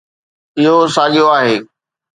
اهو 0.59 0.75
ساڳيو 0.95 1.25
آهي. 1.39 1.55